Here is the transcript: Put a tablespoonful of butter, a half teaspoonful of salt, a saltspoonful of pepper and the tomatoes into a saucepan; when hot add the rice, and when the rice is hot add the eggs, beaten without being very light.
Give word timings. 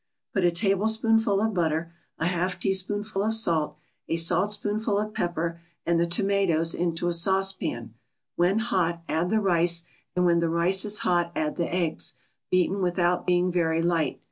Put 0.33 0.43
a 0.43 0.49
tablespoonful 0.49 1.39
of 1.41 1.53
butter, 1.53 1.93
a 2.17 2.25
half 2.25 2.57
teaspoonful 2.57 3.21
of 3.21 3.35
salt, 3.35 3.77
a 4.09 4.17
saltspoonful 4.17 4.97
of 4.97 5.13
pepper 5.13 5.61
and 5.85 5.99
the 5.99 6.07
tomatoes 6.07 6.73
into 6.73 7.07
a 7.07 7.13
saucepan; 7.13 7.93
when 8.35 8.57
hot 8.57 9.03
add 9.07 9.29
the 9.29 9.39
rice, 9.39 9.83
and 10.15 10.25
when 10.25 10.39
the 10.39 10.49
rice 10.49 10.85
is 10.85 10.97
hot 11.05 11.31
add 11.35 11.55
the 11.55 11.71
eggs, 11.71 12.15
beaten 12.49 12.81
without 12.81 13.27
being 13.27 13.51
very 13.51 13.83
light. 13.83 14.19